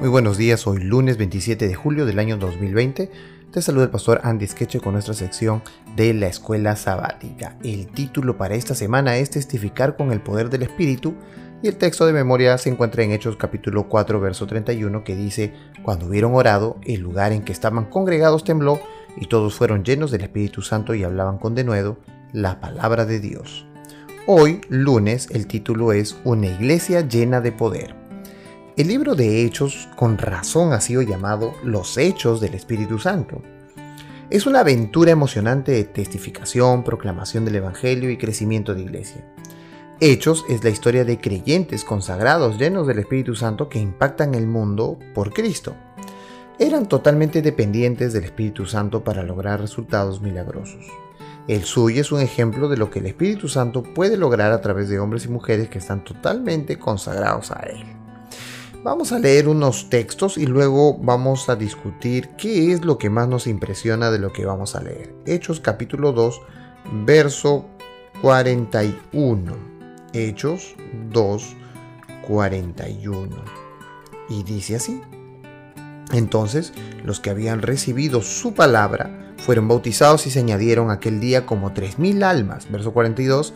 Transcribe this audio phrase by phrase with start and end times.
[0.00, 3.10] Muy buenos días, hoy lunes 27 de julio del año 2020.
[3.52, 5.62] Te saluda el pastor Andy Skeche con nuestra sección
[5.94, 7.58] de la escuela sabática.
[7.62, 11.16] El título para esta semana es Testificar con el poder del Espíritu
[11.62, 15.52] y el texto de memoria se encuentra en Hechos capítulo 4 verso 31 que dice,
[15.82, 18.80] Cuando hubieron orado, el lugar en que estaban congregados tembló
[19.18, 21.98] y todos fueron llenos del Espíritu Santo y hablaban con denuedo
[22.32, 23.66] la palabra de Dios.
[24.26, 27.99] Hoy, lunes, el título es Una iglesia llena de poder.
[28.80, 33.42] El libro de Hechos con razón ha sido llamado Los Hechos del Espíritu Santo.
[34.30, 39.22] Es una aventura emocionante de testificación, proclamación del Evangelio y crecimiento de iglesia.
[40.00, 44.98] Hechos es la historia de creyentes consagrados llenos del Espíritu Santo que impactan el mundo
[45.12, 45.74] por Cristo.
[46.58, 50.86] Eran totalmente dependientes del Espíritu Santo para lograr resultados milagrosos.
[51.48, 54.88] El suyo es un ejemplo de lo que el Espíritu Santo puede lograr a través
[54.88, 57.99] de hombres y mujeres que están totalmente consagrados a Él.
[58.82, 63.28] Vamos a leer unos textos y luego vamos a discutir qué es lo que más
[63.28, 65.14] nos impresiona de lo que vamos a leer.
[65.26, 66.40] Hechos capítulo 2,
[67.04, 67.66] verso
[68.22, 69.54] 41.
[70.14, 70.76] Hechos
[71.10, 71.56] 2,
[72.26, 73.36] 41.
[74.30, 75.02] Y dice así.
[76.12, 76.72] Entonces
[77.04, 81.98] los que habían recibido su palabra fueron bautizados y se añadieron aquel día como tres
[81.98, 82.70] mil almas.
[82.72, 83.52] Verso 42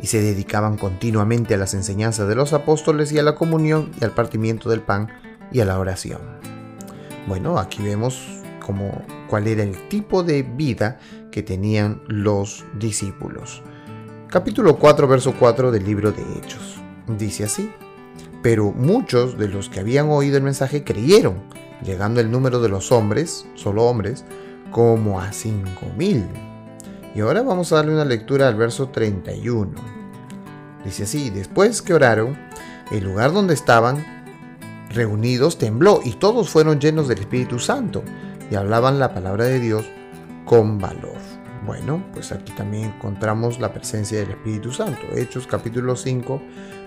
[0.00, 4.04] y se dedicaban continuamente a las enseñanzas de los apóstoles y a la comunión y
[4.04, 5.08] al partimiento del pan
[5.52, 6.20] y a la oración.
[7.26, 8.26] Bueno, aquí vemos
[8.64, 10.98] como cuál era el tipo de vida
[11.30, 13.62] que tenían los discípulos.
[14.28, 16.80] Capítulo 4, verso 4 del libro de Hechos.
[17.18, 17.70] Dice así,
[18.42, 21.42] pero muchos de los que habían oído el mensaje creyeron,
[21.82, 24.24] llegando el número de los hombres, solo hombres,
[24.70, 26.26] como a cinco mil.
[27.14, 29.70] Y ahora vamos a darle una lectura al verso 31.
[30.84, 32.36] Dice así, después que oraron,
[32.90, 34.04] el lugar donde estaban
[34.90, 38.02] reunidos tembló y todos fueron llenos del Espíritu Santo
[38.50, 39.86] y hablaban la palabra de Dios
[40.44, 41.23] con valor.
[41.64, 45.00] Bueno, pues aquí también encontramos la presencia del Espíritu Santo.
[45.16, 46.42] Hechos capítulo 5,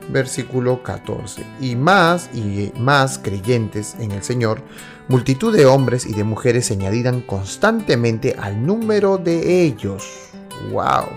[0.10, 1.44] versículo 14.
[1.60, 4.62] Y más y más creyentes en el Señor,
[5.08, 10.30] multitud de hombres y de mujeres se añadían constantemente al número de ellos.
[10.72, 11.08] ¡Wow!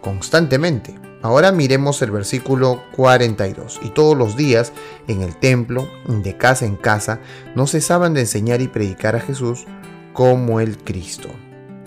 [0.00, 0.98] Constantemente.
[1.22, 3.78] Ahora miremos el versículo 42.
[3.82, 4.72] Y todos los días
[5.06, 7.20] en el templo, de casa en casa,
[7.54, 9.66] no cesaban de enseñar y predicar a Jesús
[10.12, 11.28] como el Cristo.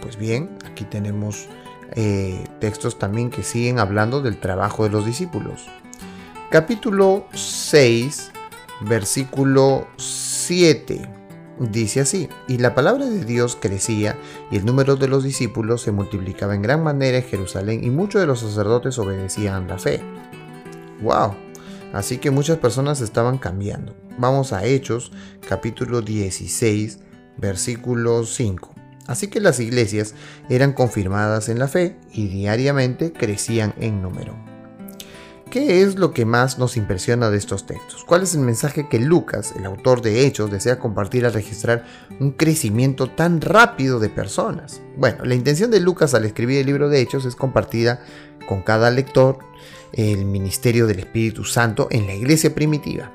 [0.02, 1.48] Pues bien, aquí tenemos
[1.94, 5.68] eh, textos también que siguen hablando del trabajo de los discípulos.
[6.50, 8.32] Capítulo 6,
[8.82, 11.22] versículo 7
[11.70, 14.18] Dice así, y la palabra de Dios crecía
[14.50, 18.20] y el número de los discípulos se multiplicaba en gran manera en Jerusalén y muchos
[18.20, 20.02] de los sacerdotes obedecían la fe.
[21.02, 21.36] ¡Wow!
[21.94, 23.94] Así que muchas personas estaban cambiando.
[24.18, 25.12] Vamos a Hechos
[25.48, 27.00] capítulo 16
[27.38, 28.71] versículo 5.
[29.12, 30.16] Así que las iglesias
[30.50, 34.34] eran confirmadas en la fe y diariamente crecían en número.
[35.50, 38.06] ¿Qué es lo que más nos impresiona de estos textos?
[38.06, 41.84] ¿Cuál es el mensaje que Lucas, el autor de Hechos, desea compartir al registrar
[42.22, 44.82] un crecimiento tan rápido de personas?
[44.96, 48.02] Bueno, la intención de Lucas al escribir el libro de Hechos es compartida
[48.48, 49.40] con cada lector
[49.92, 53.12] el ministerio del Espíritu Santo en la iglesia primitiva.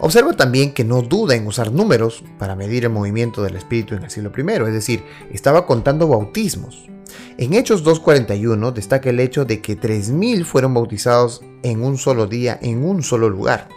[0.00, 4.04] Observa también que no duda en usar números para medir el movimiento del Espíritu en
[4.04, 6.88] el siglo I, es decir, estaba contando bautismos.
[7.36, 12.58] En Hechos 2.41 destaca el hecho de que 3.000 fueron bautizados en un solo día
[12.62, 13.68] en un solo lugar.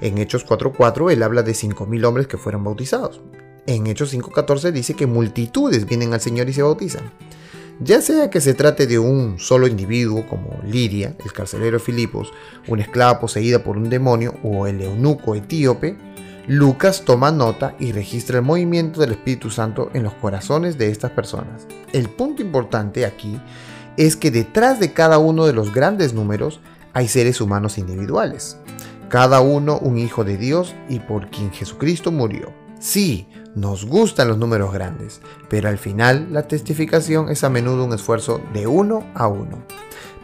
[0.00, 3.20] En Hechos 4.4 él habla de 5.000 hombres que fueron bautizados.
[3.66, 7.12] En Hechos 5.14 dice que multitudes vienen al Señor y se bautizan.
[7.82, 12.30] Ya sea que se trate de un solo individuo como Lidia, el carcelero Filipos,
[12.68, 15.96] una esclava poseída por un demonio o el eunuco etíope,
[16.46, 21.12] Lucas toma nota y registra el movimiento del Espíritu Santo en los corazones de estas
[21.12, 21.66] personas.
[21.94, 23.40] El punto importante aquí
[23.96, 26.60] es que detrás de cada uno de los grandes números
[26.92, 28.58] hay seres humanos individuales,
[29.08, 32.59] cada uno un hijo de Dios y por quien Jesucristo murió.
[32.80, 37.92] Sí, nos gustan los números grandes, pero al final la testificación es a menudo un
[37.92, 39.62] esfuerzo de uno a uno.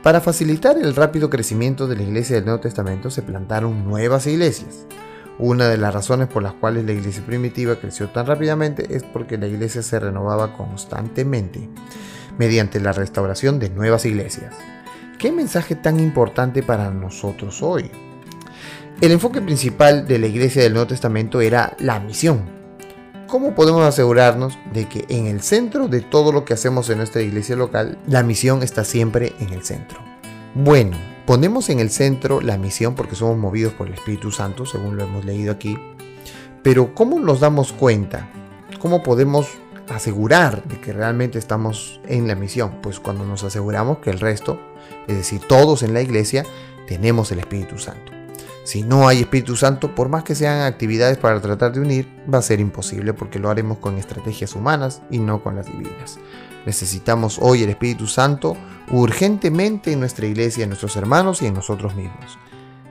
[0.02, 4.86] Para facilitar el rápido crecimiento de la iglesia del Nuevo Testamento se plantaron nuevas iglesias.
[5.38, 9.36] Una de las razones por las cuales la iglesia primitiva creció tan rápidamente es porque
[9.36, 11.68] la iglesia se renovaba constantemente
[12.38, 14.54] mediante la restauración de nuevas iglesias.
[15.18, 17.90] ¿Qué mensaje tan importante para nosotros hoy?
[19.00, 22.44] El enfoque principal de la iglesia del Nuevo Testamento era la misión.
[23.26, 27.22] ¿Cómo podemos asegurarnos de que en el centro de todo lo que hacemos en nuestra
[27.22, 29.98] iglesia local, la misión está siempre en el centro?
[30.54, 30.96] Bueno,
[31.26, 35.02] Ponemos en el centro la misión porque somos movidos por el Espíritu Santo, según lo
[35.02, 35.76] hemos leído aquí.
[36.62, 38.28] Pero ¿cómo nos damos cuenta?
[38.78, 39.48] ¿Cómo podemos
[39.88, 42.80] asegurar de que realmente estamos en la misión?
[42.80, 44.60] Pues cuando nos aseguramos que el resto,
[45.08, 46.44] es decir, todos en la iglesia,
[46.86, 48.12] tenemos el Espíritu Santo.
[48.66, 52.38] Si no hay Espíritu Santo, por más que sean actividades para tratar de unir, va
[52.38, 56.18] a ser imposible porque lo haremos con estrategias humanas y no con las divinas.
[56.66, 58.56] Necesitamos hoy el Espíritu Santo
[58.90, 62.40] urgentemente en nuestra iglesia, en nuestros hermanos y en nosotros mismos.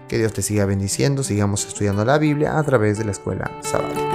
[0.08, 4.15] Que Dios te siga bendiciendo, sigamos estudiando la Biblia a través de la escuela sabática.